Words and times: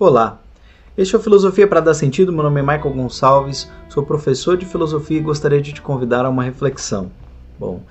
Olá, 0.00 0.40
este 0.96 1.14
é 1.14 1.18
o 1.18 1.20
Filosofia 1.20 1.68
para 1.68 1.78
Dar 1.78 1.92
Sentido. 1.92 2.32
Meu 2.32 2.42
nome 2.42 2.58
é 2.58 2.62
Michael 2.62 2.94
Gonçalves, 2.94 3.70
sou 3.86 4.02
professor 4.02 4.56
de 4.56 4.64
filosofia 4.64 5.18
e 5.18 5.20
gostaria 5.20 5.60
de 5.60 5.74
te 5.74 5.82
convidar 5.82 6.24
a 6.24 6.30
uma 6.30 6.42
reflexão. 6.42 7.10
Bom, 7.58 7.82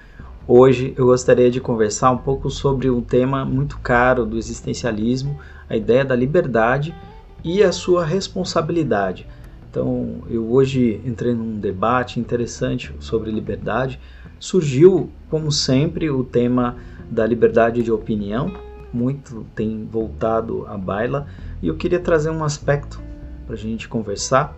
hoje 0.48 0.92
eu 0.98 1.06
gostaria 1.06 1.52
de 1.52 1.62
conversar 1.62 2.10
um 2.10 2.18
pouco 2.18 2.50
sobre 2.50 2.90
um 2.90 3.00
tema 3.00 3.46
muito 3.46 3.78
caro 3.78 4.26
do 4.26 4.40
existencialismo, 4.40 5.40
a 5.70 5.78
ideia 5.78 6.04
da 6.04 6.16
liberdade 6.16 6.96
e 7.44 7.62
a 7.62 7.72
sua 7.72 8.04
responsabilidade. 8.04 9.28
Então, 9.70 10.24
eu 10.32 10.52
hoje 10.52 11.00
entrei 11.06 11.36
num 11.36 11.60
debate 11.60 12.20
interessante 12.20 12.92
sobre 13.00 13.30
liberdade. 13.30 14.00
Surgiu, 14.40 15.12
como 15.30 15.52
sempre, 15.52 16.10
o 16.10 16.24
tema 16.24 16.76
da 17.08 17.24
liberdade 17.24 17.84
de 17.84 17.92
opinião, 17.92 18.52
muito 18.94 19.46
tem 19.56 19.86
voltado 19.86 20.66
à 20.68 20.78
baila 20.78 21.28
e 21.62 21.68
eu 21.68 21.76
queria 21.76 22.00
trazer 22.00 22.30
um 22.30 22.44
aspecto 22.44 23.02
para 23.46 23.56
a 23.56 23.58
gente 23.58 23.88
conversar 23.88 24.56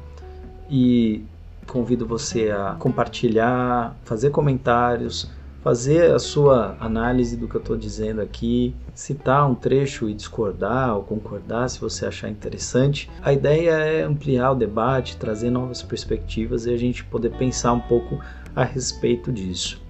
e 0.70 1.24
convido 1.68 2.06
você 2.06 2.52
a 2.52 2.76
compartilhar, 2.78 3.96
fazer 4.04 4.30
comentários, 4.30 5.30
fazer 5.64 6.12
a 6.12 6.20
sua 6.20 6.76
análise 6.80 7.38
do 7.38 7.48
que 7.48 7.56
eu 7.56 7.62
estou 7.62 7.78
dizendo 7.78 8.20
aqui, 8.20 8.76
citar 8.96 9.50
um 9.50 9.54
trecho 9.54 10.10
e 10.10 10.14
discordar 10.14 10.96
ou 10.96 11.04
concordar 11.04 11.70
se 11.70 11.80
você 11.80 12.06
achar 12.06 12.30
interessante. 12.30 13.10
A 13.22 13.32
ideia 13.32 13.72
é 13.72 14.04
ampliar 14.04 14.52
o 14.52 14.56
debate, 14.56 15.18
trazer 15.18 15.52
novas 15.52 15.82
perspectivas 15.84 16.66
e 16.66 16.74
a 16.74 16.78
gente 16.78 17.04
poder 17.06 17.32
pensar 17.32 17.74
um 17.74 17.80
pouco 17.80 18.20
a 18.56 18.64
respeito 18.64 19.32
disso. 19.32 19.82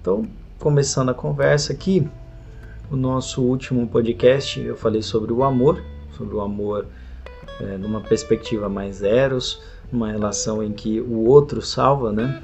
Então, 0.00 0.24
começando 0.58 1.08
a 1.08 1.14
conversa 1.14 1.72
aqui, 1.72 2.06
o 2.90 2.96
nosso 2.96 3.42
último 3.42 3.86
podcast 3.86 4.58
eu 4.60 4.76
falei 4.76 5.00
sobre 5.00 5.32
o 5.32 5.44
amor, 5.44 5.80
sobre 6.16 6.34
o 6.34 6.40
amor 6.40 6.86
é, 7.60 7.76
numa 7.76 8.00
perspectiva 8.00 8.68
mais 8.68 9.02
eros, 9.02 9.62
numa 9.92 10.10
relação 10.10 10.62
em 10.62 10.72
que 10.72 11.00
o 11.00 11.24
outro 11.26 11.62
salva, 11.62 12.10
né? 12.12 12.42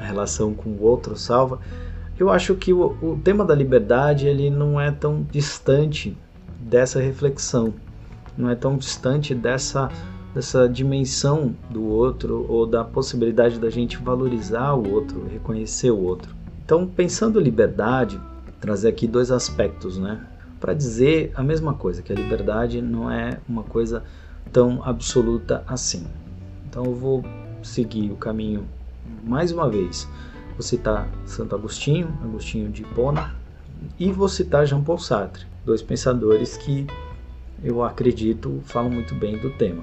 A 0.00 0.04
relação 0.04 0.52
com 0.52 0.70
o 0.70 0.82
outro 0.82 1.16
salva. 1.16 1.60
Eu 2.18 2.30
acho 2.30 2.54
que 2.56 2.72
o, 2.72 2.96
o 3.00 3.20
tema 3.22 3.44
da 3.44 3.54
liberdade 3.54 4.26
ele 4.26 4.50
não 4.50 4.80
é 4.80 4.90
tão 4.90 5.24
distante 5.30 6.16
dessa 6.58 7.00
reflexão, 7.00 7.72
não 8.36 8.50
é 8.50 8.54
tão 8.54 8.76
distante 8.76 9.34
dessa 9.34 9.90
dessa 10.34 10.68
dimensão 10.68 11.54
do 11.70 11.84
outro 11.84 12.44
ou 12.48 12.66
da 12.66 12.82
possibilidade 12.82 13.56
da 13.60 13.70
gente 13.70 13.96
valorizar 13.98 14.74
o 14.74 14.92
outro, 14.92 15.24
reconhecer 15.32 15.92
o 15.92 16.02
outro. 16.02 16.34
Então, 16.64 16.88
pensando 16.88 17.38
liberdade, 17.38 18.20
trazer 18.64 18.88
aqui 18.88 19.06
dois 19.06 19.30
aspectos, 19.30 19.98
né? 19.98 20.26
Para 20.58 20.72
dizer 20.72 21.30
a 21.34 21.42
mesma 21.42 21.74
coisa, 21.74 22.00
que 22.00 22.10
a 22.10 22.16
liberdade 22.16 22.80
não 22.80 23.10
é 23.10 23.38
uma 23.46 23.62
coisa 23.62 24.02
tão 24.50 24.82
absoluta 24.82 25.62
assim. 25.66 26.06
Então 26.66 26.82
eu 26.86 26.94
vou 26.94 27.22
seguir 27.62 28.10
o 28.10 28.16
caminho 28.16 28.66
mais 29.22 29.52
uma 29.52 29.68
vez. 29.68 30.08
Vou 30.52 30.62
citar 30.62 31.06
Santo 31.26 31.54
Agostinho, 31.54 32.08
Agostinho 32.22 32.70
de 32.70 32.80
Hipona, 32.80 33.34
e 33.98 34.10
vou 34.10 34.30
citar 34.30 34.66
Jean 34.66 34.82
Paul 34.82 34.98
Sartre, 34.98 35.44
dois 35.66 35.82
pensadores 35.82 36.56
que 36.56 36.86
eu 37.62 37.84
acredito 37.84 38.62
falam 38.64 38.88
muito 38.88 39.14
bem 39.14 39.36
do 39.36 39.50
tema. 39.58 39.82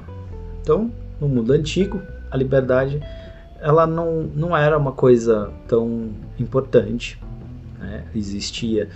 Então, 0.60 0.92
no 1.20 1.30
mundo 1.30 1.54
antigo, 1.54 2.02
a 2.32 2.36
liberdade 2.36 3.00
ela 3.60 3.86
não, 3.86 4.24
não 4.36 4.58
era 4.58 4.76
uma 4.76 4.92
coisa 4.92 5.54
tão 5.68 6.10
importante 6.40 7.22
né? 7.82 8.04
Existia 8.16 8.88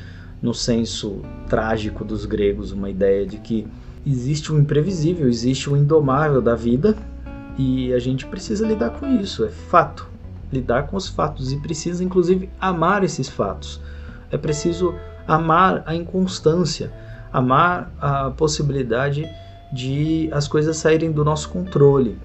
no 0.41 0.53
senso 0.53 1.21
trágico 1.49 2.05
dos 2.05 2.25
gregos 2.25 2.71
uma 2.71 2.89
ideia 2.89 3.25
de 3.25 3.37
que 3.37 3.67
existe 4.05 4.53
o 4.53 4.59
imprevisível, 4.59 5.27
existe 5.27 5.69
o 5.69 5.75
indomável 5.75 6.41
da 6.41 6.55
vida 6.55 6.95
e 7.57 7.91
a 7.93 7.99
gente 7.99 8.25
precisa 8.27 8.65
lidar 8.65 8.91
com 8.91 9.07
isso, 9.19 9.43
é 9.43 9.49
fato. 9.49 10.07
Lidar 10.53 10.83
com 10.83 10.95
os 10.95 11.07
fatos 11.07 11.51
e 11.51 11.57
precisa 11.57 12.03
inclusive 12.03 12.49
amar 12.61 13.03
esses 13.03 13.27
fatos. 13.27 13.81
É 14.29 14.37
preciso 14.37 14.93
amar 15.27 15.83
a 15.85 15.95
inconstância, 15.95 16.93
amar 17.33 17.91
a 17.99 18.29
possibilidade 18.29 19.27
de 19.73 20.29
as 20.31 20.47
coisas 20.47 20.77
saírem 20.77 21.11
do 21.11 21.25
nosso 21.25 21.49
controle. 21.49 22.17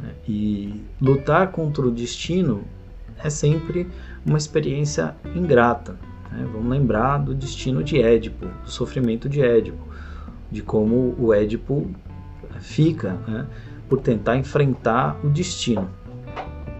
Né? 0.00 0.10
E 0.26 0.82
lutar 1.00 1.52
contra 1.52 1.86
o 1.86 1.90
destino 1.90 2.64
é 3.22 3.28
sempre 3.28 3.88
uma 4.24 4.38
experiência 4.38 5.14
ingrata. 5.34 5.96
Né? 6.30 6.46
Vamos 6.52 6.68
lembrar 6.68 7.18
do 7.18 7.34
destino 7.34 7.82
de 7.82 8.00
Édipo, 8.00 8.46
do 8.46 8.70
sofrimento 8.70 9.28
de 9.28 9.40
Édipo, 9.40 9.86
de 10.50 10.62
como 10.62 11.14
o 11.18 11.32
Édipo 11.32 11.90
fica 12.60 13.14
né, 13.26 13.46
por 13.88 14.00
tentar 14.00 14.36
enfrentar 14.36 15.18
o 15.24 15.28
destino. 15.28 15.88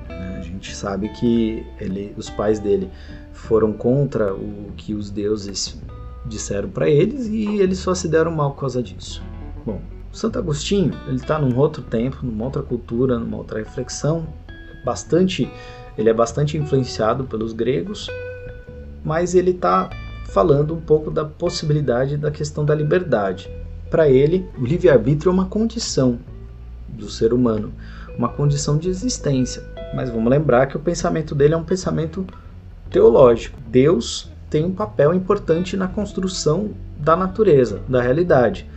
A 0.09 0.41
gente 0.41 0.75
sabe 0.75 1.09
que 1.10 1.65
ele, 1.81 2.15
os 2.16 2.31
pais 2.31 2.59
dele 2.59 2.88
foram 3.33 3.72
contra 3.72 4.33
o 4.34 4.72
que 4.77 4.94
os 4.94 5.10
deuses 5.10 5.78
disseram 6.25 6.69
para 6.69 6.88
eles 6.88 7.27
e 7.27 7.59
eles 7.60 7.78
só 7.78 7.94
se 7.94 8.09
deram 8.09 8.31
mal 8.31 8.53
por 8.53 8.60
causa 8.60 8.83
disso. 8.83 9.22
Bom, 9.66 9.81
Santo 10.12 10.38
Agostinho 10.38 10.93
ele 11.06 11.16
está 11.16 11.38
num 11.38 11.56
outro 11.59 11.83
tempo, 11.83 12.19
numa 12.22 12.44
outra 12.44 12.62
cultura, 12.62 13.19
numa 13.19 13.37
outra 13.37 13.59
reflexão, 13.59 14.27
bastante 14.84 15.50
ele 15.97 16.09
é 16.09 16.15
bastante 16.15 16.56
influenciado 16.56 17.25
pelos 17.25 17.53
gregos, 17.53 18.09
mas 19.05 19.34
ele 19.34 19.53
está 19.53 19.91
falando 20.27 20.75
um 20.75 20.81
pouco 20.81 21.10
da 21.10 21.25
possibilidade 21.25 22.16
da 22.16 22.31
questão 22.31 22.65
da 22.65 22.75
liberdade. 22.75 23.50
Para 23.91 24.09
ele, 24.09 24.47
o 24.59 24.65
livre-arbítrio 24.65 25.31
é 25.31 25.33
uma 25.33 25.47
condição 25.47 26.19
do 26.88 27.09
ser 27.09 27.33
humano, 27.33 27.72
uma 28.19 28.28
condição 28.28 28.77
de 28.77 28.88
existência. 28.88 29.62
Mas 29.94 30.10
vamos 30.10 30.31
lembrar 30.31 30.66
que 30.66 30.77
o 30.77 30.81
pensamento 30.81 31.34
dele 31.34 31.54
é 31.54 31.56
um 31.56 31.65
pensamento 31.65 32.27
teológico. 32.91 33.59
Deus 33.69 34.31
tem 34.50 34.65
um 34.65 34.72
papel 34.72 35.15
importante 35.15 35.77
na 35.77 35.87
construção 35.87 36.71
da 36.99 37.16
natureza, 37.16 37.81
da 37.88 38.00
realidade. 38.00 38.69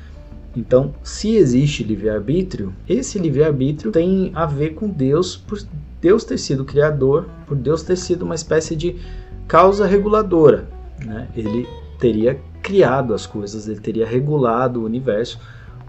Então, 0.56 0.94
se 1.03 1.35
existe 1.35 1.83
livre-arbítrio, 1.83 2.73
esse 2.88 3.19
livre-arbítrio 3.19 3.91
tem 3.91 4.31
a 4.33 4.45
ver 4.45 4.72
com 4.72 4.89
Deus 4.89 5.38
por 5.38 5.59
Deus 6.02 6.24
ter 6.24 6.38
sido 6.38 6.66
criador, 6.66 7.28
por 7.46 7.56
Deus 7.58 7.84
ter 7.84 7.96
sido 7.96 8.24
uma 8.24 8.35
espécie 8.35 8.75
de 8.75 9.00
causa 9.47 9.85
reguladora. 9.85 10.68
Né? 11.03 11.28
Ele 11.35 11.68
teria 12.00 12.40
criado 12.62 13.13
as 13.13 13.25
coisas, 13.25 13.68
ele 13.68 13.80
teria 13.80 14.06
regulado 14.06 14.81
o 14.81 14.86
universo 14.86 15.40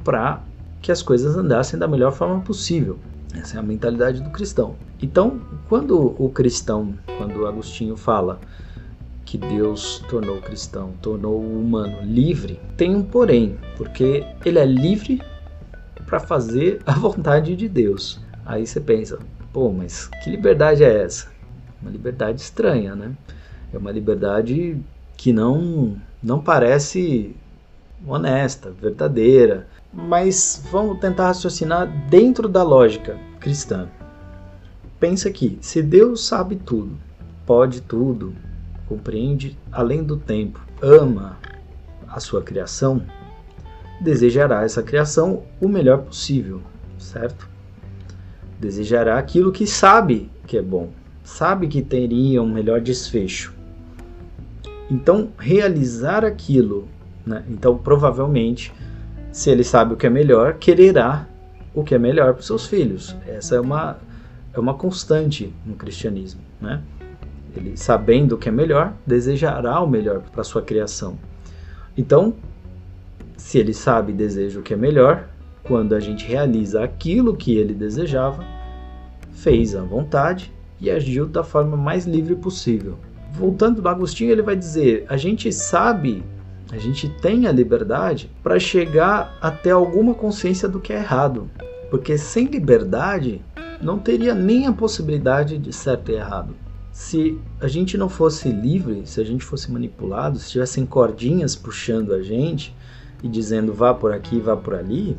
para 0.05 0.43
que 0.81 0.93
as 0.93 1.03
coisas 1.03 1.37
andassem 1.37 1.79
da 1.79 1.89
melhor 1.89 2.13
forma 2.13 2.41
possível. 2.41 2.99
Essa 3.35 3.57
é 3.57 3.61
a 3.61 3.63
mentalidade 3.63 4.23
do 4.23 4.31
cristão. 4.31 4.77
Então, 5.03 5.41
quando 5.69 6.15
o 6.19 6.31
cristão, 6.31 6.95
quando 7.19 7.47
Agostinho 7.47 7.97
fala 7.97 8.41
que 9.25 9.37
Deus 9.37 10.03
tornou 10.09 10.39
o 10.39 10.43
cristão, 10.43 10.93
tornou 11.03 11.39
o 11.41 11.61
humano 11.61 11.99
livre, 12.03 12.59
tem 12.77 12.97
um 12.97 13.03
porém, 13.03 13.59
porque 13.77 14.25
ele 14.45 14.59
é 14.59 14.65
livre 14.65 15.21
para 16.07 16.19
fazer 16.19 16.81
a 16.87 16.93
vontade 16.93 17.55
de 17.55 17.69
Deus. 17.69 18.21
Aí 18.47 18.67
você 18.67 18.81
pensa, 18.81 19.19
pô, 19.59 19.73
mas 19.73 20.07
que 20.23 20.31
liberdade 20.31 20.85
é 20.85 21.03
essa? 21.03 21.27
Uma 21.83 21.91
liberdade 21.91 22.41
estranha, 22.41 22.95
né? 22.95 23.13
É 23.73 23.77
uma 23.77 23.91
liberdade 23.91 24.81
que 25.17 25.33
não 25.33 25.97
não 26.23 26.41
parece 26.41 27.35
honesta, 28.07 28.71
verdadeira. 28.71 29.67
Mas 29.93 30.65
vamos 30.71 31.01
tentar 31.01 31.27
raciocinar 31.27 31.89
dentro 32.09 32.49
da 32.49 32.63
lógica 32.63 33.19
cristã. 33.41 33.89
Pensa 35.01 35.29
aqui, 35.29 35.59
se 35.61 35.83
Deus 35.83 36.25
sabe 36.25 36.55
tudo, 36.55 36.97
pode 37.45 37.81
tudo, 37.81 38.33
compreende 38.87 39.59
além 39.73 40.05
do 40.05 40.17
tempo, 40.17 40.61
ama 40.81 41.37
a 42.07 42.21
sua 42.21 42.43
criação, 42.43 43.03
desejará 44.01 44.63
essa 44.63 44.85
criação 44.85 45.43
o 45.61 45.69
melhor 45.69 46.03
possível, 46.03 46.63
certo? 46.97 47.58
Desejará 48.59 49.19
aquilo 49.19 49.53
que 49.53 49.67
sabe 49.67 50.31
que 50.47 50.57
é 50.57 50.63
bom, 50.63 50.91
sabe 51.23 51.69
que 51.69 51.83
teria 51.83 52.43
um 52.43 52.53
melhor 52.53 52.81
desfecho. 52.81 53.55
Então, 54.91 55.29
realizar 55.39 56.25
aquilo, 56.25 56.89
né? 57.25 57.45
então 57.49 57.77
provavelmente, 57.77 58.73
se 59.31 59.51
ele 59.51 59.63
sabe 59.63 59.95
o 59.95 59.97
que 59.97 60.07
é 60.07 60.11
melhor, 60.11 60.55
quererá 60.55 61.29
o 61.75 61.85
que 61.85 61.95
é 61.95 61.99
melhor 61.99 62.33
para 62.33 62.41
os 62.41 62.47
seus 62.47 62.67
filhos. 62.67 63.15
Essa 63.27 63.57
é 63.57 63.61
uma, 63.61 63.99
é 64.53 64.59
uma 64.59 64.75
constante 64.75 65.53
no 65.65 65.75
cristianismo, 65.75 66.41
né? 66.61 66.83
Ele, 67.55 67.77
sabendo 67.77 68.35
o 68.35 68.39
que 68.39 68.49
é 68.49 68.53
melhor, 68.53 68.93
desejará 69.07 69.81
o 69.81 69.87
melhor 69.87 70.23
para 70.33 70.45
sua 70.45 70.63
criação. 70.63 71.19
Então, 71.97 72.35
se 73.37 73.59
ele 73.59 73.75
sabe 73.75 74.13
e 74.13 74.15
deseja 74.15 74.61
o 74.61 74.63
que 74.63 74.75
é 74.75 74.77
melhor, 74.77 75.29
quando 75.69 75.95
a 75.95 76.01
gente 76.01 76.27
realiza 76.27 76.83
aquilo 76.83 77.37
que 77.37 77.57
ele 77.57 77.75
desejava, 77.75 78.43
fez 79.31 79.77
à 79.77 79.83
vontade 79.83 80.51
e 80.81 80.91
agiu 80.91 81.27
da 81.27 81.45
forma 81.45 81.77
mais 81.77 82.07
livre 82.07 82.35
possível. 82.35 82.97
Voltando 83.35 83.83
no 83.83 83.89
Agostinho, 83.89 84.33
ele 84.33 84.43
vai 84.43 84.57
dizer: 84.57 85.05
a 85.09 85.17
gente 85.17 85.53
sabe 85.53 86.25
A 86.71 86.77
gente 86.77 87.09
tem 87.09 87.47
a 87.47 87.53
liberdade 87.53 88.31
para 88.43 88.59
chegar 88.59 89.39
até 89.41 89.71
alguma 89.71 90.13
consciência 90.13 90.69
do 90.69 90.81
que 90.81 90.93
é 90.93 90.97
errado. 90.97 91.51
Porque 91.91 92.19
sem 92.19 92.47
liberdade 92.47 93.41
não 93.81 93.99
teria 93.99 94.35
nem 94.35 94.67
a 94.67 94.73
possibilidade 94.73 95.57
de 95.57 95.73
certo 95.73 96.11
e 96.11 96.17
errado. 96.17 96.55
Se 96.93 97.39
a 97.59 97.69
gente 97.69 97.97
não 97.97 98.09
fosse 98.09 98.51
livre, 98.51 99.03
se 99.07 99.19
a 99.19 99.25
gente 99.25 99.45
fosse 99.45 99.73
manipulado, 99.73 100.39
se 100.39 100.51
tivessem 100.51 100.85
cordinhas 100.85 101.57
puxando 101.57 102.13
a 102.13 102.23
gente 102.23 102.75
e 103.23 103.29
dizendo 103.29 103.73
vá 103.73 103.95
por 103.95 104.13
aqui, 104.13 104.39
vá 104.39 104.55
por 104.55 104.75
ali, 104.75 105.17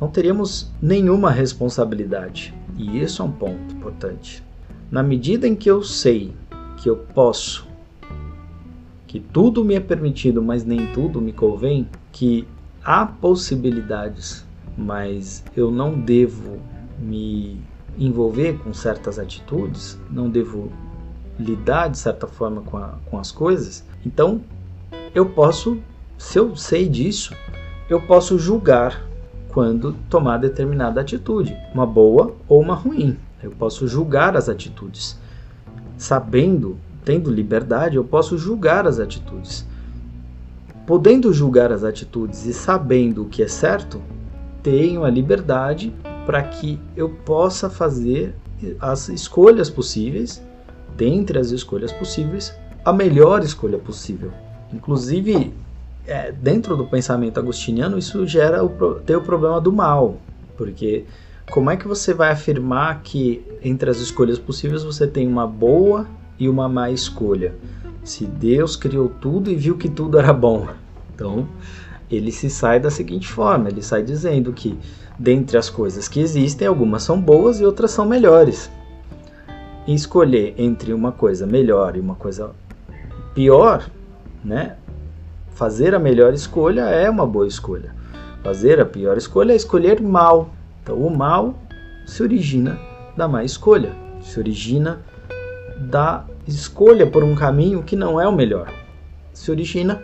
não 0.00 0.08
teríamos 0.08 0.70
nenhuma 0.80 1.30
responsabilidade. 1.30 2.54
E 2.76 3.00
isso 3.00 3.22
é 3.22 3.24
um 3.24 3.32
ponto 3.32 3.74
importante. 3.74 4.42
Na 4.90 5.02
medida 5.02 5.48
em 5.48 5.54
que 5.54 5.70
eu 5.70 5.82
sei 5.82 6.34
que 6.76 6.88
eu 6.88 6.96
posso, 6.96 7.66
que 9.06 9.18
tudo 9.18 9.64
me 9.64 9.74
é 9.74 9.80
permitido, 9.80 10.42
mas 10.42 10.64
nem 10.64 10.92
tudo 10.92 11.20
me 11.20 11.32
convém, 11.32 11.88
que 12.12 12.46
há 12.84 13.06
possibilidades, 13.06 14.44
mas 14.76 15.42
eu 15.56 15.70
não 15.70 15.98
devo 15.98 16.60
me 16.98 17.60
envolver 17.98 18.58
com 18.58 18.74
certas 18.74 19.18
atitudes, 19.18 19.98
não 20.10 20.28
devo 20.28 20.70
lidar 21.38 21.88
de 21.88 21.98
certa 21.98 22.26
forma 22.26 22.60
com, 22.62 22.76
a, 22.76 22.94
com 23.06 23.18
as 23.18 23.32
coisas, 23.32 23.84
então 24.04 24.40
eu 25.14 25.26
posso, 25.26 25.78
se 26.18 26.38
eu 26.38 26.54
sei 26.54 26.88
disso, 26.88 27.34
eu 27.88 28.00
posso 28.00 28.38
julgar 28.38 29.05
quando 29.56 29.96
tomar 30.10 30.36
determinada 30.36 31.00
atitude, 31.00 31.56
uma 31.72 31.86
boa 31.86 32.36
ou 32.46 32.60
uma 32.60 32.74
ruim. 32.74 33.16
Eu 33.42 33.50
posso 33.52 33.88
julgar 33.88 34.36
as 34.36 34.50
atitudes. 34.50 35.18
Sabendo, 35.96 36.76
tendo 37.02 37.30
liberdade, 37.30 37.96
eu 37.96 38.04
posso 38.04 38.36
julgar 38.36 38.86
as 38.86 39.00
atitudes. 39.00 39.66
Podendo 40.86 41.32
julgar 41.32 41.72
as 41.72 41.84
atitudes 41.84 42.44
e 42.44 42.52
sabendo 42.52 43.22
o 43.22 43.28
que 43.30 43.42
é 43.42 43.48
certo, 43.48 44.02
tenho 44.62 45.06
a 45.06 45.08
liberdade 45.08 45.90
para 46.26 46.42
que 46.42 46.78
eu 46.94 47.08
possa 47.08 47.70
fazer 47.70 48.34
as 48.78 49.08
escolhas 49.08 49.70
possíveis, 49.70 50.44
dentre 50.94 51.38
as 51.38 51.50
escolhas 51.50 51.92
possíveis, 51.92 52.54
a 52.84 52.92
melhor 52.92 53.42
escolha 53.42 53.78
possível. 53.78 54.30
Inclusive, 54.70 55.54
é, 56.06 56.32
dentro 56.32 56.76
do 56.76 56.86
pensamento 56.86 57.38
agostiniano, 57.38 57.98
isso 57.98 58.26
gera 58.26 58.64
o, 58.64 58.94
tem 59.00 59.16
o 59.16 59.20
problema 59.20 59.60
do 59.60 59.72
mal, 59.72 60.16
porque 60.56 61.04
como 61.50 61.70
é 61.70 61.76
que 61.76 61.86
você 61.86 62.12
vai 62.12 62.32
afirmar 62.32 63.02
que 63.02 63.44
entre 63.62 63.88
as 63.90 63.98
escolhas 63.98 64.38
possíveis 64.38 64.82
você 64.82 65.06
tem 65.06 65.26
uma 65.26 65.46
boa 65.46 66.06
e 66.38 66.48
uma 66.48 66.68
má 66.68 66.90
escolha? 66.90 67.54
Se 68.04 68.24
Deus 68.24 68.76
criou 68.76 69.08
tudo 69.08 69.50
e 69.50 69.56
viu 69.56 69.76
que 69.76 69.88
tudo 69.88 70.18
era 70.18 70.32
bom. 70.32 70.68
Então, 71.14 71.48
ele 72.10 72.30
se 72.30 72.48
sai 72.48 72.78
da 72.78 72.90
seguinte 72.90 73.28
forma: 73.28 73.68
ele 73.68 73.82
sai 73.82 74.02
dizendo 74.02 74.52
que 74.52 74.78
dentre 75.18 75.56
as 75.56 75.70
coisas 75.70 76.08
que 76.08 76.20
existem, 76.20 76.68
algumas 76.68 77.02
são 77.02 77.20
boas 77.20 77.60
e 77.60 77.64
outras 77.64 77.90
são 77.90 78.04
melhores. 78.04 78.70
E 79.86 79.94
escolher 79.94 80.54
entre 80.58 80.92
uma 80.92 81.12
coisa 81.12 81.46
melhor 81.46 81.96
e 81.96 82.00
uma 82.00 82.16
coisa 82.16 82.50
pior, 83.34 83.88
né? 84.44 84.76
Fazer 85.56 85.94
a 85.94 85.98
melhor 85.98 86.34
escolha 86.34 86.82
é 86.82 87.08
uma 87.08 87.26
boa 87.26 87.46
escolha. 87.46 87.94
Fazer 88.44 88.78
a 88.78 88.84
pior 88.84 89.16
escolha 89.16 89.54
é 89.54 89.56
escolher 89.56 90.02
mal. 90.02 90.50
Então, 90.82 90.98
o 90.98 91.16
mal 91.16 91.54
se 92.04 92.22
origina 92.22 92.78
da 93.16 93.26
má 93.26 93.42
escolha, 93.42 93.96
se 94.20 94.38
origina 94.38 95.00
da 95.80 96.26
escolha 96.46 97.06
por 97.06 97.24
um 97.24 97.34
caminho 97.34 97.82
que 97.82 97.96
não 97.96 98.20
é 98.20 98.28
o 98.28 98.36
melhor, 98.36 98.70
se 99.32 99.50
origina 99.50 100.02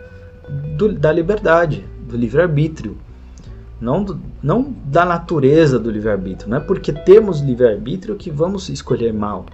do, 0.75 0.91
da 0.91 1.11
liberdade, 1.11 1.85
do 2.09 2.17
livre-arbítrio, 2.17 2.97
não, 3.79 4.03
do, 4.03 4.19
não 4.41 4.73
da 4.85 5.05
natureza 5.05 5.77
do 5.77 5.91
livre-arbítrio. 5.91 6.49
Não 6.49 6.57
é 6.57 6.61
porque 6.61 6.91
temos 6.91 7.41
livre-arbítrio 7.41 8.15
que 8.15 8.31
vamos 8.31 8.69
escolher 8.69 9.13
mal, 9.13 9.45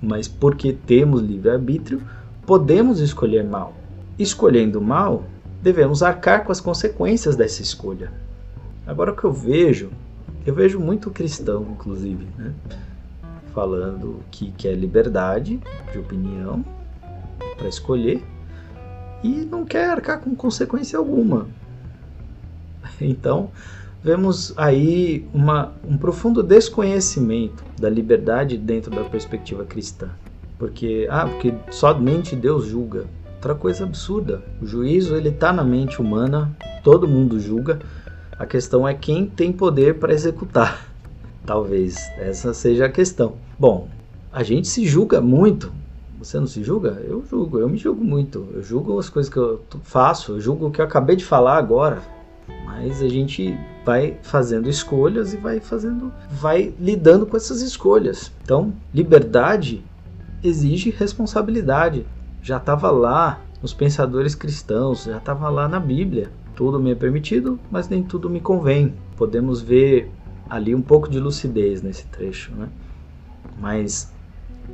mas 0.00 0.26
porque 0.26 0.72
temos 0.72 1.20
livre-arbítrio, 1.20 2.00
podemos 2.46 3.00
escolher 3.00 3.44
mal. 3.44 3.74
Escolhendo 4.18 4.80
mal, 4.80 5.24
devemos 5.62 6.02
arcar 6.02 6.44
com 6.44 6.52
as 6.52 6.60
consequências 6.60 7.36
dessa 7.36 7.62
escolha. 7.62 8.12
Agora 8.86 9.12
o 9.12 9.16
que 9.16 9.24
eu 9.24 9.32
vejo, 9.32 9.90
eu 10.44 10.52
vejo 10.54 10.80
muito 10.80 11.10
cristão, 11.10 11.66
inclusive, 11.70 12.26
né? 12.36 12.52
falando 13.54 14.20
que 14.30 14.50
quer 14.52 14.74
liberdade 14.74 15.60
de 15.92 15.98
opinião 15.98 16.64
para 17.56 17.68
escolher 17.68 18.22
e 19.22 19.46
não 19.50 19.64
quer 19.64 19.88
arcar 19.90 20.20
com 20.20 20.34
consequência 20.34 20.98
alguma. 20.98 21.46
Então, 23.00 23.50
vemos 24.02 24.52
aí 24.56 25.26
uma, 25.32 25.72
um 25.84 25.96
profundo 25.96 26.42
desconhecimento 26.42 27.64
da 27.80 27.88
liberdade 27.88 28.56
dentro 28.56 28.90
da 28.90 29.02
perspectiva 29.02 29.64
cristã. 29.64 30.10
Porque, 30.58 31.08
ah, 31.10 31.26
porque 31.26 31.52
somente 31.70 32.36
Deus 32.36 32.66
julga. 32.66 33.06
Outra 33.42 33.56
coisa 33.56 33.82
absurda. 33.82 34.40
O 34.60 34.66
juízo 34.68 35.16
ele 35.16 35.30
está 35.30 35.52
na 35.52 35.64
mente 35.64 36.00
humana, 36.00 36.56
todo 36.84 37.08
mundo 37.08 37.40
julga. 37.40 37.80
A 38.38 38.46
questão 38.46 38.86
é 38.86 38.94
quem 38.94 39.26
tem 39.26 39.52
poder 39.52 39.98
para 39.98 40.12
executar. 40.12 40.86
Talvez 41.44 41.96
essa 42.18 42.54
seja 42.54 42.86
a 42.86 42.88
questão. 42.88 43.32
Bom, 43.58 43.88
a 44.32 44.44
gente 44.44 44.68
se 44.68 44.86
julga 44.86 45.20
muito. 45.20 45.72
Você 46.20 46.38
não 46.38 46.46
se 46.46 46.62
julga? 46.62 47.02
Eu 47.04 47.24
julgo, 47.28 47.58
eu 47.58 47.68
me 47.68 47.76
julgo 47.76 48.04
muito. 48.04 48.46
Eu 48.54 48.62
julgo 48.62 48.96
as 48.96 49.10
coisas 49.10 49.28
que 49.28 49.40
eu 49.40 49.60
faço, 49.82 50.34
eu 50.34 50.40
julgo 50.40 50.68
o 50.68 50.70
que 50.70 50.80
eu 50.80 50.84
acabei 50.84 51.16
de 51.16 51.24
falar 51.24 51.56
agora. 51.56 52.00
Mas 52.64 53.02
a 53.02 53.08
gente 53.08 53.58
vai 53.84 54.18
fazendo 54.22 54.70
escolhas 54.70 55.34
e 55.34 55.36
vai 55.36 55.58
fazendo, 55.58 56.12
vai 56.30 56.72
lidando 56.78 57.26
com 57.26 57.36
essas 57.36 57.60
escolhas. 57.60 58.30
Então, 58.44 58.72
liberdade 58.94 59.82
exige 60.44 60.90
responsabilidade 60.90 62.06
já 62.42 62.56
estava 62.56 62.90
lá 62.90 63.40
nos 63.62 63.72
pensadores 63.72 64.34
cristãos, 64.34 65.04
já 65.04 65.18
estava 65.18 65.48
lá 65.48 65.68
na 65.68 65.78
Bíblia. 65.78 66.30
Tudo 66.56 66.80
me 66.80 66.90
é 66.90 66.94
permitido, 66.94 67.58
mas 67.70 67.88
nem 67.88 68.02
tudo 68.02 68.28
me 68.28 68.40
convém. 68.40 68.94
Podemos 69.16 69.62
ver 69.62 70.10
ali 70.50 70.74
um 70.74 70.82
pouco 70.82 71.08
de 71.08 71.20
lucidez 71.20 71.80
nesse 71.80 72.04
trecho, 72.06 72.52
né? 72.52 72.68
Mas 73.58 74.12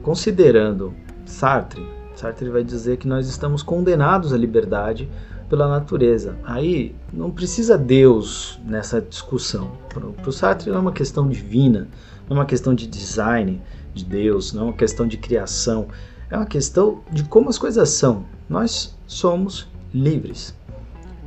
considerando 0.02 0.94
Sartre, 1.26 1.86
Sartre 2.16 2.48
vai 2.48 2.64
dizer 2.64 2.96
que 2.96 3.06
nós 3.06 3.28
estamos 3.28 3.62
condenados 3.62 4.32
à 4.32 4.36
liberdade 4.36 5.08
pela 5.48 5.68
natureza. 5.68 6.36
Aí 6.44 6.94
não 7.12 7.30
precisa 7.30 7.76
Deus 7.76 8.58
nessa 8.64 9.00
discussão. 9.00 9.70
Para 9.88 10.28
o 10.28 10.32
Sartre 10.32 10.70
não 10.70 10.78
é 10.78 10.80
uma 10.80 10.92
questão 10.92 11.28
divina, 11.28 11.86
não 12.28 12.36
é 12.36 12.40
uma 12.40 12.46
questão 12.46 12.74
de 12.74 12.86
design 12.86 13.60
de 13.94 14.04
Deus, 14.04 14.52
não 14.52 14.62
é 14.62 14.64
uma 14.66 14.76
questão 14.76 15.06
de 15.06 15.16
criação 15.16 15.88
é 16.30 16.36
uma 16.36 16.46
questão 16.46 17.00
de 17.10 17.24
como 17.24 17.48
as 17.48 17.58
coisas 17.58 17.88
são. 17.90 18.24
Nós 18.48 18.96
somos 19.06 19.68
livres. 19.92 20.54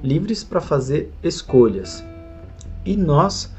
Livres 0.03 0.43
para 0.43 0.61
fazer 0.61 1.11
escolhas. 1.23 2.03
E 2.85 2.95
nós, 2.95 3.51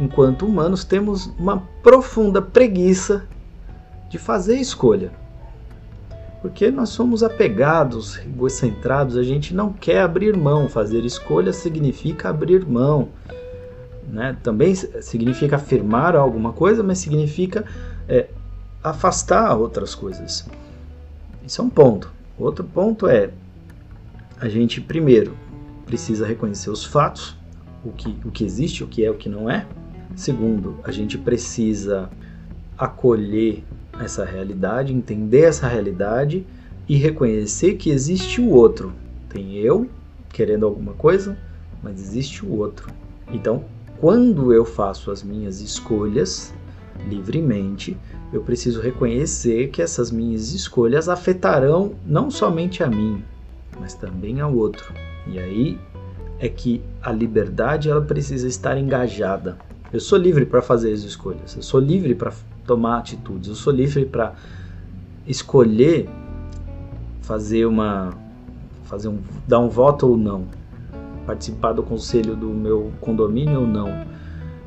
enquanto 0.00 0.46
humanos, 0.46 0.84
temos 0.84 1.26
uma 1.38 1.62
profunda 1.82 2.40
preguiça 2.40 3.26
de 4.08 4.18
fazer 4.18 4.56
escolha. 4.56 5.12
Porque 6.40 6.70
nós 6.70 6.90
somos 6.90 7.22
apegados, 7.22 8.18
egocentrados, 8.18 9.16
a 9.16 9.22
gente 9.22 9.54
não 9.54 9.72
quer 9.72 10.02
abrir 10.02 10.36
mão. 10.36 10.68
Fazer 10.68 11.04
escolha 11.04 11.52
significa 11.52 12.28
abrir 12.28 12.64
mão. 12.64 13.08
Né? 14.06 14.36
Também 14.42 14.74
significa 14.74 15.56
afirmar 15.56 16.16
alguma 16.16 16.52
coisa, 16.52 16.82
mas 16.82 16.98
significa 16.98 17.64
é, 18.08 18.28
afastar 18.82 19.56
outras 19.56 19.94
coisas. 19.94 20.46
Isso 21.48 21.62
é 21.62 21.64
um 21.64 21.70
ponto. 21.70 22.12
Outro 22.38 22.62
ponto 22.62 23.06
é 23.06 23.30
a 24.38 24.50
gente 24.50 24.82
primeiro 24.82 25.34
precisa 25.86 26.26
reconhecer 26.26 26.68
os 26.68 26.84
fatos, 26.84 27.34
o 27.82 27.90
que, 27.90 28.14
o 28.22 28.30
que 28.30 28.44
existe, 28.44 28.84
o 28.84 28.86
que 28.86 29.02
é, 29.02 29.10
o 29.10 29.14
que 29.14 29.30
não 29.30 29.48
é. 29.48 29.66
Segundo, 30.14 30.78
a 30.84 30.92
gente 30.92 31.16
precisa 31.16 32.10
acolher 32.76 33.64
essa 33.98 34.26
realidade, 34.26 34.92
entender 34.92 35.44
essa 35.44 35.66
realidade 35.66 36.46
e 36.86 36.96
reconhecer 36.96 37.76
que 37.76 37.88
existe 37.88 38.42
o 38.42 38.50
outro. 38.50 38.92
Tem 39.30 39.54
eu 39.54 39.88
querendo 40.28 40.66
alguma 40.66 40.92
coisa, 40.92 41.34
mas 41.82 41.98
existe 41.98 42.44
o 42.44 42.58
outro. 42.58 42.92
Então, 43.32 43.64
quando 43.98 44.52
eu 44.52 44.66
faço 44.66 45.10
as 45.10 45.22
minhas 45.22 45.62
escolhas 45.62 46.52
livremente, 47.08 47.96
eu 48.32 48.42
preciso 48.42 48.80
reconhecer 48.80 49.68
que 49.68 49.80
essas 49.80 50.10
minhas 50.10 50.52
escolhas 50.52 51.08
afetarão 51.08 51.94
não 52.04 52.30
somente 52.30 52.82
a 52.82 52.86
mim, 52.86 53.22
mas 53.80 53.94
também 53.94 54.40
ao 54.40 54.54
outro. 54.54 54.92
E 55.26 55.38
aí 55.38 55.78
é 56.38 56.48
que 56.48 56.82
a 57.02 57.10
liberdade 57.10 57.90
ela 57.90 58.02
precisa 58.02 58.46
estar 58.46 58.76
engajada. 58.76 59.56
Eu 59.92 60.00
sou 60.00 60.18
livre 60.18 60.44
para 60.44 60.60
fazer 60.60 60.92
as 60.92 61.00
escolhas, 61.00 61.56
eu 61.56 61.62
sou 61.62 61.80
livre 61.80 62.14
para 62.14 62.32
tomar 62.66 62.98
atitudes, 62.98 63.48
eu 63.48 63.54
sou 63.54 63.72
livre 63.72 64.04
para 64.04 64.34
escolher 65.26 66.08
fazer 67.22 67.66
uma 67.66 68.14
fazer 68.84 69.08
um 69.08 69.18
dar 69.46 69.58
um 69.58 69.68
voto 69.68 70.06
ou 70.06 70.16
não. 70.16 70.46
participar 71.26 71.72
do 71.72 71.82
conselho 71.82 72.34
do 72.34 72.48
meu 72.48 72.90
condomínio 73.02 73.60
ou 73.60 73.66
não, 73.66 74.06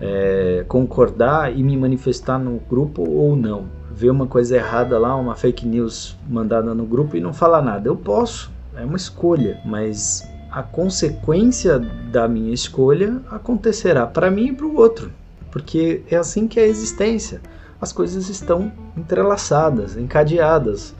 é, 0.02 0.66
concordar 0.68 1.56
e 1.56 1.64
me 1.64 1.78
manifestar 1.78 2.40
no 2.40 2.60
grupo 2.68 3.08
ou 3.08 3.36
não, 3.36 3.66
ver 3.92 4.10
uma 4.10 4.26
coisa 4.26 4.56
errada 4.56 4.98
lá, 4.98 5.16
uma 5.16 5.36
fake 5.36 5.66
news 5.68 6.18
mandada 6.28 6.74
no 6.74 6.86
grupo 6.86 7.16
e 7.16 7.22
não 7.22 7.32
falar 7.32 7.62
nada. 7.62 7.88
Eu 7.88 7.96
posso, 7.96 8.52
é 8.76 8.84
uma 8.84 8.98
escolha, 8.98 9.62
mas 9.64 10.28
a 10.50 10.64
consequência 10.64 11.80
da 11.80 12.28
minha 12.28 12.54
escolha 12.54 13.22
acontecerá 13.30 14.08
para 14.08 14.32
mim 14.32 14.48
e 14.48 14.54
para 14.54 14.66
o 14.66 14.76
outro, 14.76 15.12
porque 15.52 16.02
é 16.10 16.18
assim 16.18 16.48
que 16.48 16.60
é 16.60 16.64
a 16.64 16.68
existência. 16.68 17.40
As 17.80 17.94
coisas 17.94 18.28
estão 18.28 18.72
entrelaçadas, 18.98 19.98
encadeadas. 19.98 20.94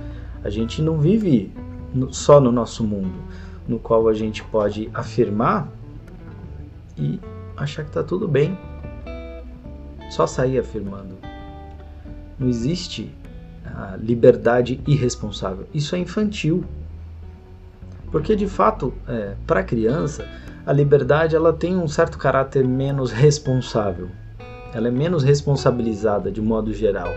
A 0.44 0.50
gente 0.50 0.82
não 0.82 0.98
vive 1.00 1.52
só 2.10 2.40
no 2.40 2.52
nosso 2.52 2.84
mundo, 2.84 3.14
no 3.68 3.78
qual 3.78 4.08
a 4.08 4.14
gente 4.14 4.44
pode 4.44 4.90
afirmar 4.94 5.68
e 6.98 7.20
achar 7.56 7.84
que 7.84 7.90
está 7.90 8.04
tudo 8.04 8.28
bem. 8.28 8.58
Só 10.12 10.28
sair 10.28 10.60
afirmando. 10.60 11.18
Não 12.38 12.50
existe 12.50 13.16
a 13.66 13.96
liberdade 13.96 14.82
irresponsável. 14.86 15.66
Isso 15.74 15.96
é 15.96 16.00
infantil. 16.00 16.66
Porque 18.12 18.36
de 18.36 18.46
fato, 18.46 18.94
é, 19.08 19.36
para 19.48 19.62
a 19.62 19.64
criança, 19.64 20.28
a 20.66 20.74
liberdade 20.74 21.34
ela 21.34 21.54
tem 21.54 21.78
um 21.78 21.88
certo 21.88 22.18
caráter 22.18 22.68
menos 22.68 23.10
responsável. 23.10 24.10
Ela 24.74 24.90
é 24.90 24.92
menos 24.92 25.24
responsabilizada 25.24 26.30
de 26.30 26.42
modo 26.42 26.74
geral. 26.74 27.14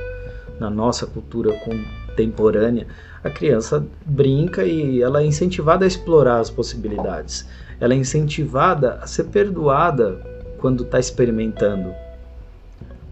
Na 0.61 0.71
nossa 0.71 1.05
cultura 1.05 1.53
contemporânea, 1.53 2.87
a 3.25 3.29
criança 3.29 3.85
brinca 4.07 4.65
e 4.65 5.03
ela 5.03 5.21
é 5.21 5.27
incentivada 5.27 5.85
a 5.85 5.89
explorar 5.89 6.39
as 6.39 6.49
possibilidades. 6.49 7.45
Ela 7.81 7.93
é 7.93 7.97
incentivada 7.97 9.01
a 9.03 9.07
ser 9.09 9.25
perdoada 9.25 10.21
quando 10.59 10.85
está 10.85 11.01
experimentando. 11.01 11.93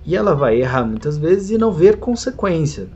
E 0.05 0.17
ela 0.17 0.35
vai 0.35 0.61
errar 0.61 0.85
muitas 0.85 1.17
vezes 1.17 1.51
e 1.51 1.59
não 1.59 1.73
ver 1.73 1.99
consequência. 1.99 2.89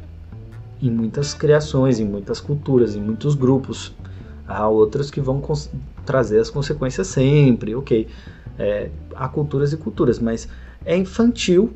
Em 0.83 0.91
muitas 0.91 1.33
criações, 1.35 2.01
em 2.01 2.05
muitas 2.05 2.41
culturas, 2.41 2.95
em 2.95 3.01
muitos 3.01 3.35
grupos. 3.35 3.95
Há 4.47 4.69
outras 4.69 5.11
que 5.11 5.21
vão 5.21 5.43
trazer 6.05 6.39
as 6.39 6.51
consequências 6.51 7.07
sempre, 7.07 7.75
ok. 7.75 8.09
É, 8.59 8.91
há 9.15 9.29
culturas 9.29 9.73
e 9.73 9.77
culturas, 9.77 10.19
mas 10.19 10.49
é 10.85 10.97
infantil, 10.97 11.73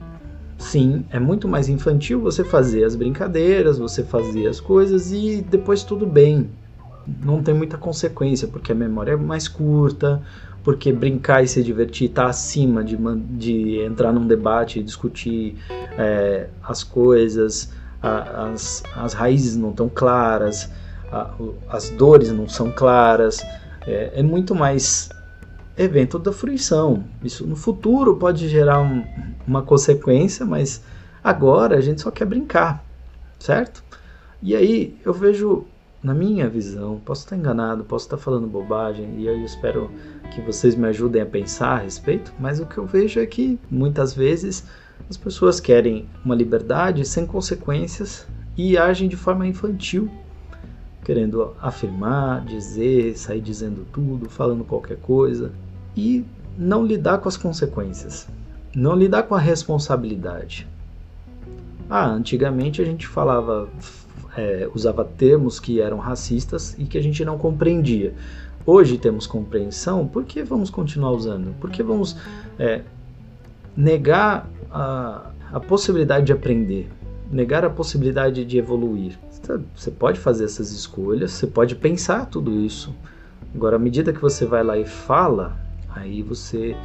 sim, 0.56 1.04
é 1.10 1.18
muito 1.18 1.48
mais 1.48 1.68
infantil 1.68 2.20
você 2.20 2.44
fazer 2.44 2.84
as 2.84 2.94
brincadeiras, 2.94 3.78
você 3.78 4.02
fazer 4.02 4.46
as 4.46 4.60
coisas 4.60 5.12
e 5.12 5.42
depois 5.42 5.82
tudo 5.82 6.06
bem. 6.06 6.50
Não 7.06 7.42
tem 7.42 7.54
muita 7.54 7.76
consequência, 7.76 8.46
porque 8.48 8.72
a 8.72 8.74
memória 8.74 9.12
é 9.12 9.16
mais 9.16 9.48
curta, 9.48 10.22
porque 10.62 10.92
brincar 10.92 11.42
e 11.42 11.48
se 11.48 11.62
divertir 11.62 12.08
está 12.08 12.26
acima 12.26 12.84
de, 12.84 12.96
de 12.96 13.80
entrar 13.80 14.12
num 14.12 14.26
debate 14.26 14.78
e 14.80 14.82
discutir 14.82 15.56
é, 15.98 16.48
as 16.62 16.84
coisas, 16.84 17.72
a, 18.02 18.50
as, 18.50 18.82
as 18.94 19.12
raízes 19.14 19.56
não 19.56 19.70
estão 19.70 19.88
claras 19.88 20.70
a, 21.10 21.30
as 21.68 21.90
dores 21.90 22.30
não 22.30 22.48
são 22.48 22.70
claras, 22.70 23.40
é, 23.86 24.12
é, 24.14 24.22
muito 24.22 24.54
mais 24.54 25.08
evento 25.76 26.18
da 26.18 26.32
fruição. 26.32 27.04
Isso 27.22 27.46
no 27.46 27.56
futuro 27.56 28.16
pode 28.16 28.48
gerar 28.48 28.80
um, 28.80 29.04
uma 29.46 29.62
consequência, 29.62 30.46
mas 30.46 30.82
agora 31.22 31.76
a 31.76 31.80
gente 31.80 32.00
só 32.00 32.10
quer 32.10 32.26
brincar, 32.26 32.84
certo? 33.38 33.82
E 34.42 34.54
aí 34.54 34.96
eu 35.04 35.12
vejo, 35.12 35.66
na 36.02 36.14
minha 36.14 36.48
visão, 36.48 37.00
posso 37.04 37.24
estar 37.24 37.36
enganado, 37.36 37.84
posso 37.84 38.06
estar 38.06 38.16
falando 38.16 38.46
bobagem, 38.46 39.16
e 39.18 39.26
eu 39.26 39.44
espero 39.44 39.90
que 40.34 40.40
vocês 40.40 40.74
me 40.74 40.86
ajudem 40.88 41.20
a 41.20 41.26
pensar 41.26 41.72
a 41.72 41.78
respeito, 41.78 42.32
mas 42.38 42.58
o 42.58 42.66
que 42.66 42.78
eu 42.78 42.86
vejo 42.86 43.20
é 43.20 43.26
que 43.26 43.58
muitas 43.70 44.14
vezes 44.14 44.64
as 45.08 45.16
pessoas 45.16 45.60
querem 45.60 46.08
uma 46.24 46.34
liberdade 46.34 47.04
sem 47.04 47.26
consequências 47.26 48.26
e 48.56 48.78
agem 48.78 49.08
de 49.08 49.16
forma 49.16 49.46
infantil 49.46 50.10
querendo 51.04 51.54
afirmar, 51.60 52.44
dizer, 52.44 53.16
sair 53.16 53.40
dizendo 53.40 53.86
tudo, 53.92 54.28
falando 54.28 54.64
qualquer 54.64 54.98
coisa 54.98 55.52
e 55.96 56.24
não 56.56 56.84
lidar 56.84 57.18
com 57.18 57.28
as 57.28 57.36
consequências, 57.36 58.28
não 58.74 58.94
lidar 58.94 59.24
com 59.24 59.34
a 59.34 59.38
responsabilidade. 59.38 60.68
Ah, 61.90 62.08
antigamente 62.08 62.80
a 62.80 62.84
gente 62.84 63.04
falava, 63.04 63.68
é, 64.36 64.70
usava 64.72 65.04
termos 65.04 65.58
que 65.58 65.80
eram 65.80 65.98
racistas 65.98 66.76
e 66.78 66.84
que 66.84 66.96
a 66.96 67.02
gente 67.02 67.24
não 67.24 67.36
compreendia. 67.36 68.14
Hoje 68.64 68.96
temos 68.96 69.26
compreensão, 69.26 70.06
por 70.06 70.24
que 70.24 70.44
vamos 70.44 70.70
continuar 70.70 71.10
usando? 71.10 71.52
Por 71.58 71.68
que 71.68 71.82
vamos 71.82 72.16
é, 72.56 72.82
negar 73.76 74.48
a, 74.70 75.30
a 75.52 75.58
possibilidade 75.58 76.26
de 76.26 76.32
aprender, 76.32 76.88
negar 77.28 77.64
a 77.64 77.70
possibilidade 77.70 78.44
de 78.44 78.56
evoluir? 78.56 79.18
Você 79.74 79.90
pode 79.90 80.20
fazer 80.20 80.44
essas 80.44 80.70
escolhas, 80.70 81.32
você 81.32 81.46
pode 81.48 81.74
pensar 81.74 82.26
tudo 82.26 82.52
isso. 82.60 82.94
Agora, 83.52 83.74
à 83.74 83.78
medida 83.80 84.12
que 84.12 84.22
você 84.22 84.46
vai 84.46 84.62
lá 84.62 84.78
e 84.78 84.84
fala, 84.84 85.56
aí 85.88 86.22
você 86.22 86.76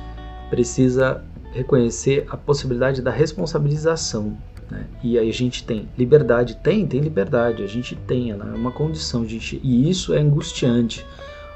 precisa 0.49 1.23
reconhecer 1.51 2.25
a 2.27 2.35
possibilidade 2.35 3.03
da 3.03 3.11
responsabilização. 3.11 4.35
Né? 4.69 4.85
E 5.03 5.17
aí 5.17 5.29
a 5.29 5.33
gente 5.33 5.63
tem 5.63 5.87
liberdade, 5.97 6.57
tem, 6.57 6.85
tem 6.87 6.99
liberdade, 6.99 7.63
a 7.63 7.67
gente 7.67 7.95
tem, 7.95 8.31
ela 8.31 8.51
é 8.51 8.55
uma 8.55 8.71
condição, 8.71 9.25
gente, 9.27 9.59
e 9.63 9.89
isso 9.89 10.13
é 10.13 10.19
angustiante. 10.19 11.05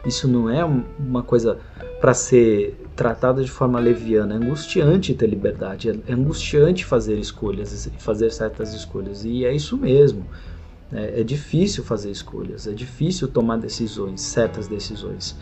Isso 0.05 0.27
não 0.27 0.49
é 0.49 0.63
uma 0.63 1.21
coisa 1.21 1.59
para 1.99 2.13
ser 2.13 2.77
tratada 2.95 3.43
de 3.43 3.51
forma 3.51 3.79
leviana. 3.79 4.35
É 4.35 4.37
angustiante 4.37 5.13
ter 5.13 5.27
liberdade, 5.27 5.89
é 5.89 6.13
angustiante 6.13 6.85
fazer 6.85 7.19
escolhas, 7.19 7.89
fazer 7.97 8.31
certas 8.31 8.73
escolhas. 8.73 9.25
E 9.25 9.43
é 9.43 9.53
isso 9.53 9.77
mesmo. 9.77 10.25
É, 10.91 11.21
é 11.21 11.23
difícil 11.23 11.83
fazer 11.83 12.09
escolhas, 12.09 12.65
é 12.65 12.71
difícil 12.71 13.27
tomar 13.27 13.57
decisões, 13.57 14.21
certas 14.21 14.67
decisões. 14.67 15.35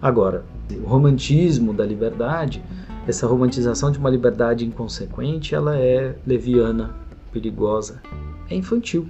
Agora, 0.00 0.44
o 0.70 0.86
romantismo 0.86 1.74
da 1.74 1.84
liberdade, 1.84 2.62
essa 3.06 3.26
romantização 3.26 3.90
de 3.90 3.98
uma 3.98 4.10
liberdade 4.10 4.64
inconsequente, 4.64 5.54
ela 5.54 5.76
é 5.76 6.16
leviana, 6.26 6.94
perigosa, 7.32 8.00
é 8.50 8.54
infantil. 8.54 9.08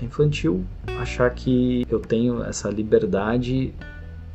É 0.00 0.04
infantil 0.04 0.64
achar 1.00 1.30
que 1.30 1.86
eu 1.88 2.00
tenho 2.00 2.42
essa 2.42 2.68
liberdade 2.68 3.72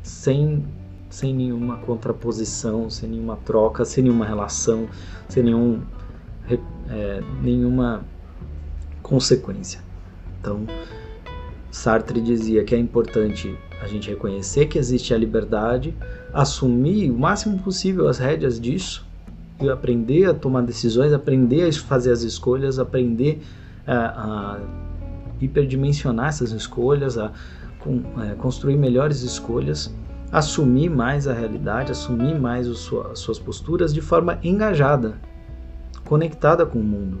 sem, 0.02 0.64
sem 1.08 1.34
nenhuma 1.34 1.76
contraposição, 1.78 2.90
sem 2.90 3.08
nenhuma 3.10 3.36
troca, 3.36 3.84
sem 3.84 4.04
nenhuma 4.04 4.24
relação, 4.24 4.88
sem 5.28 5.42
nenhum, 5.42 5.82
é, 6.88 7.22
nenhuma 7.42 8.04
consequência. 9.02 9.80
Então, 10.40 10.66
Sartre 11.70 12.20
dizia 12.20 12.64
que 12.64 12.74
é 12.74 12.78
importante 12.78 13.56
a 13.80 13.86
gente 13.86 14.10
reconhecer 14.10 14.66
que 14.66 14.78
existe 14.78 15.14
a 15.14 15.18
liberdade, 15.18 15.94
assumir 16.32 17.10
o 17.10 17.18
máximo 17.18 17.58
possível 17.58 18.08
as 18.08 18.18
rédeas 18.18 18.60
disso 18.60 19.06
aprender 19.70 20.26
a 20.26 20.34
tomar 20.34 20.62
decisões, 20.62 21.12
aprender 21.12 21.68
a 21.68 21.72
fazer 21.72 22.12
as 22.12 22.22
escolhas, 22.22 22.78
aprender 22.78 23.42
a, 23.86 23.96
a 23.96 24.60
hiperdimensionar 25.40 26.28
essas 26.28 26.52
escolhas, 26.52 27.18
a, 27.18 27.26
a, 27.26 28.34
construir 28.36 28.76
melhores 28.76 29.22
escolhas, 29.22 29.94
assumir 30.30 30.88
mais 30.88 31.28
a 31.28 31.32
realidade, 31.32 31.92
assumir 31.92 32.38
mais 32.38 32.66
as 32.68 32.90
suas 33.18 33.38
posturas 33.38 33.92
de 33.92 34.00
forma 34.00 34.38
engajada, 34.42 35.14
conectada 36.04 36.64
com 36.64 36.78
o 36.78 36.84
mundo. 36.84 37.20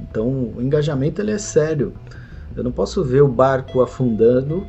Então, 0.00 0.52
o 0.56 0.62
engajamento 0.62 1.20
ele 1.20 1.32
é 1.32 1.38
sério. 1.38 1.92
Eu 2.56 2.64
não 2.64 2.72
posso 2.72 3.04
ver 3.04 3.20
o 3.20 3.28
barco 3.28 3.80
afundando 3.80 4.66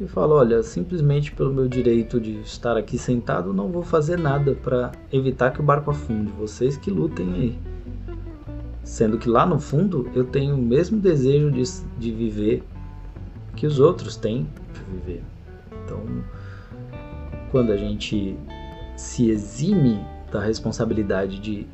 e 0.00 0.08
falar, 0.08 0.36
olha, 0.36 0.62
simplesmente 0.62 1.30
pelo 1.30 1.52
meu 1.52 1.68
direito 1.68 2.18
de 2.18 2.40
estar 2.40 2.76
aqui 2.76 2.96
sentado, 2.96 3.52
não 3.52 3.68
vou 3.68 3.82
fazer 3.82 4.18
nada 4.18 4.54
para 4.54 4.92
evitar 5.12 5.50
que 5.50 5.60
o 5.60 5.62
barco 5.62 5.90
afunde. 5.90 6.32
Vocês 6.32 6.76
que 6.76 6.90
lutem 6.90 7.34
aí. 7.34 7.58
Sendo 8.82 9.18
que 9.18 9.28
lá 9.28 9.44
no 9.44 9.60
fundo 9.60 10.10
eu 10.14 10.24
tenho 10.24 10.54
o 10.54 10.58
mesmo 10.58 10.98
desejo 10.98 11.50
de, 11.50 11.62
de 11.98 12.10
viver 12.10 12.64
que 13.54 13.66
os 13.66 13.78
outros 13.78 14.16
têm 14.16 14.48
de 14.72 14.80
viver. 14.90 15.22
Então, 15.84 16.02
quando 17.50 17.70
a 17.70 17.76
gente 17.76 18.36
se 18.96 19.28
exime 19.28 20.00
da 20.32 20.40
responsabilidade 20.40 21.38
de 21.38 21.66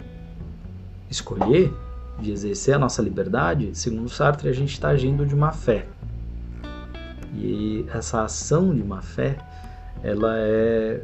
escolher, 1.08 1.72
de 2.18 2.32
exercer 2.32 2.74
a 2.74 2.78
nossa 2.78 3.00
liberdade, 3.00 3.70
segundo 3.72 4.08
Sartre, 4.08 4.48
a 4.48 4.52
gente 4.52 4.72
está 4.72 4.88
agindo 4.88 5.24
de 5.24 5.36
má 5.36 5.52
fé. 5.52 5.86
E 7.46 7.86
essa 7.94 8.24
ação 8.24 8.74
de 8.74 8.82
má 8.82 9.00
fé, 9.00 9.38
ela 10.02 10.36
é, 10.36 11.00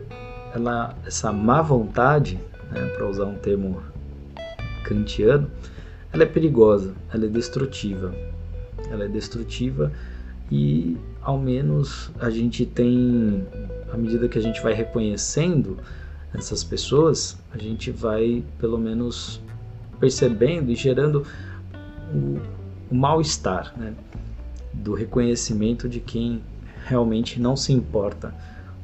ela, 0.52 0.96
essa 1.06 1.32
má 1.32 1.62
vontade, 1.62 2.40
né, 2.70 2.84
para 2.96 3.08
usar 3.08 3.26
um 3.26 3.36
termo 3.36 3.80
kantiano, 4.84 5.48
ela 6.12 6.24
é 6.24 6.26
perigosa, 6.26 6.92
ela 7.12 7.26
é 7.26 7.28
destrutiva. 7.28 8.12
Ela 8.90 9.04
é 9.04 9.08
destrutiva 9.08 9.92
e 10.50 10.98
ao 11.22 11.38
menos 11.38 12.10
a 12.18 12.28
gente 12.28 12.66
tem, 12.66 13.46
à 13.92 13.96
medida 13.96 14.28
que 14.28 14.36
a 14.36 14.42
gente 14.42 14.60
vai 14.60 14.74
reconhecendo 14.74 15.78
essas 16.34 16.64
pessoas, 16.64 17.38
a 17.54 17.58
gente 17.58 17.90
vai 17.90 18.44
pelo 18.58 18.78
menos 18.78 19.40
percebendo 20.00 20.70
e 20.72 20.74
gerando 20.74 21.24
o, 22.12 22.40
o 22.90 22.94
mal-estar, 22.94 23.72
né? 23.76 23.94
Do 24.72 24.94
reconhecimento 24.94 25.88
de 25.88 26.00
quem 26.00 26.42
realmente 26.86 27.40
não 27.40 27.56
se 27.56 27.72
importa 27.72 28.34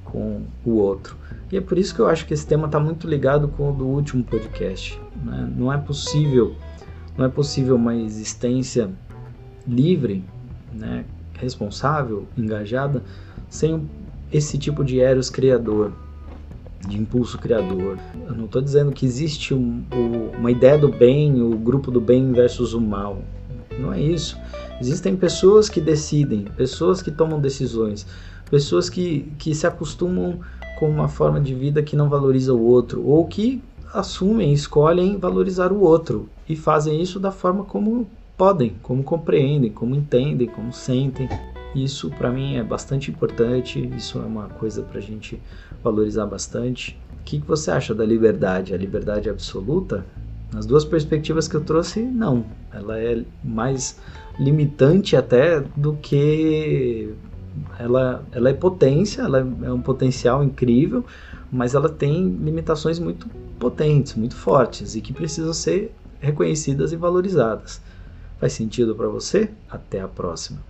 com 0.05 0.43
o 0.65 0.73
outro. 0.73 1.17
E 1.51 1.57
é 1.57 1.61
por 1.61 1.79
isso 1.79 1.95
que 1.95 2.01
eu 2.01 2.09
acho 2.09 2.27
que 2.27 2.35
esse 2.35 2.47
tema 2.47 2.67
está 2.67 2.79
muito 2.79 3.09
ligado 3.09 3.49
com 3.49 3.71
o 3.71 3.73
do 3.73 3.87
último 3.87 4.23
podcast. 4.23 5.01
Né? 5.25 5.51
Não 5.57 5.73
é 5.73 5.79
possível, 5.79 6.55
não 7.17 7.25
é 7.25 7.29
possível 7.29 7.77
uma 7.77 7.95
existência 7.97 8.91
livre, 9.67 10.25
né? 10.73 11.05
responsável, 11.39 12.27
engajada, 12.37 13.03
sem 13.49 13.89
esse 14.33 14.59
tipo 14.59 14.85
de 14.85 15.01
eros 15.01 15.31
criador, 15.31 15.93
de 16.87 16.99
impulso 16.99 17.39
criador. 17.39 17.99
Eu 18.27 18.35
não 18.35 18.45
estou 18.45 18.61
dizendo 18.61 18.93
que 18.93 19.07
existe 19.07 19.55
um, 19.55 19.83
uma 20.39 20.51
ideia 20.51 20.77
do 20.77 20.89
bem, 20.89 21.41
o 21.41 21.57
grupo 21.57 21.91
do 21.91 22.01
bem 22.01 22.33
versus 22.33 22.75
o 22.75 22.81
mal. 22.81 23.23
Não 23.79 23.93
é 23.93 24.01
isso. 24.01 24.37
Existem 24.81 25.17
pessoas 25.17 25.69
que 25.69 25.81
decidem, 25.81 26.45
pessoas 26.57 27.03
que 27.03 27.11
tomam 27.11 27.41
decisões, 27.41 28.07
pessoas 28.51 28.89
que, 28.89 29.33
que 29.39 29.55
se 29.55 29.67
acostumam 29.67 30.41
com 30.79 30.89
uma 30.89 31.09
forma 31.09 31.41
de 31.41 31.55
vida 31.55 31.83
que 31.83 31.97
não 31.97 32.09
valoriza 32.09 32.55
o 32.55 32.63
outro, 32.63 33.05
ou 33.05 33.27
que 33.27 33.63
assumem, 33.93 34.53
escolhem 34.53 35.17
valorizar 35.17 35.73
o 35.73 35.81
outro 35.81 36.29
e 36.49 36.55
fazem 36.55 37.01
isso 37.01 37.19
da 37.19 37.33
forma 37.33 37.65
como 37.65 38.09
podem, 38.37 38.77
como 38.83 39.03
compreendem, 39.03 39.73
como 39.73 39.95
entendem, 39.95 40.47
como 40.47 40.73
sentem. 40.73 41.29
Isso 41.75 42.11
para 42.11 42.31
mim 42.31 42.57
é 42.57 42.63
bastante 42.63 43.11
importante, 43.11 43.91
isso 43.97 44.19
é 44.19 44.23
uma 44.23 44.49
coisa 44.49 44.83
para 44.83 44.99
a 44.99 45.03
gente 45.03 45.41
valorizar 45.83 46.27
bastante. 46.27 46.99
O 47.21 47.25
que, 47.25 47.41
que 47.41 47.47
você 47.47 47.71
acha 47.71 47.95
da 47.95 48.07
liberdade? 48.07 48.73
A 48.73 48.77
liberdade 48.77 49.29
absoluta? 49.29 50.07
Nas 50.53 50.65
duas 50.65 50.85
perspectivas 50.85 51.47
que 51.47 51.57
eu 51.57 51.61
trouxe, 51.61 52.01
não. 52.01 52.47
Ela 52.73 52.99
é 52.99 53.23
mais 53.45 54.01
limitante 54.39 55.17
até 55.17 55.61
do 55.77 55.95
que 55.95 57.13
ela, 57.79 58.25
ela 58.33 58.51
é 58.51 58.53
potência, 58.53 59.23
ela 59.23 59.39
é 59.39 59.73
um 59.73 59.81
potencial 59.81 60.45
incrível, 60.45 61.05
mas 61.51 61.75
ela 61.75 61.89
tem 61.89 62.29
limitações 62.29 62.99
muito 62.99 63.29
potentes, 63.59 64.15
muito 64.15 64.37
fortes 64.37 64.95
e 64.95 65.01
que 65.01 65.13
precisam 65.13 65.53
ser 65.53 65.93
reconhecidas 66.21 66.93
e 66.93 66.97
valorizadas. 66.97 67.81
Faz 68.39 68.53
sentido 68.53 68.95
para 68.95 69.09
você? 69.09 69.51
Até 69.69 70.01
a 70.01 70.09
próxima. 70.09 70.61